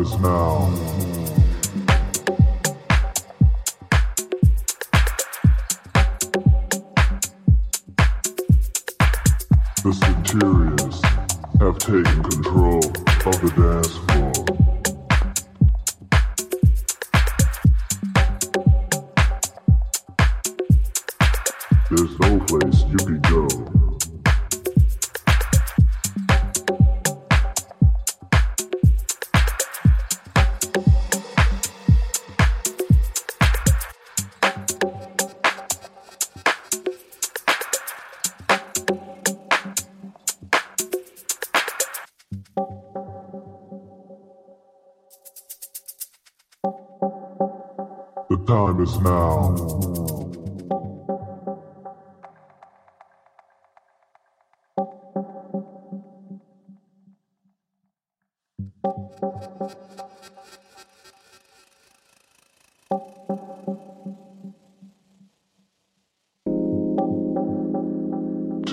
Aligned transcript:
is 0.00 0.16
now. 0.20 0.97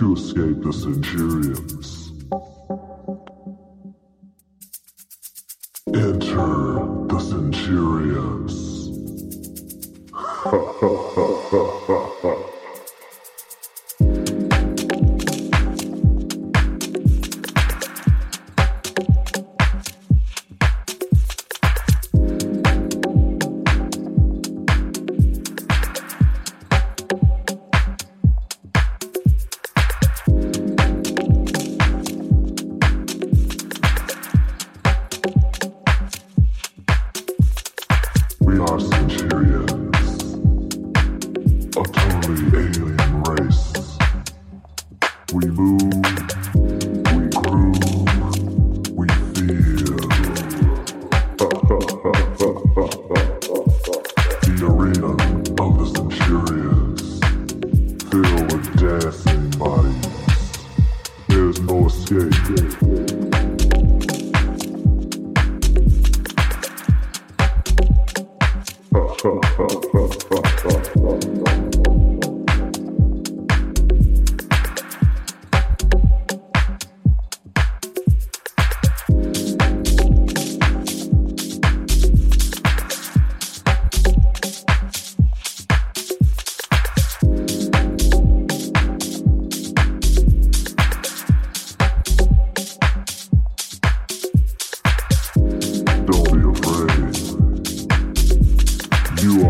To 0.05 0.13
escape 0.13 0.61
the 0.61 0.71
Centurions. 0.71 1.74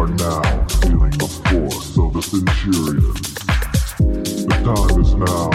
are 0.06 0.14
now 0.18 0.68
feeling 0.68 1.10
the 1.18 1.28
force 1.50 1.98
of 1.98 2.14
the 2.14 2.22
centurion. 2.22 3.14
The 4.46 4.56
time 4.64 5.02
is 5.02 5.16
now. 5.16 5.55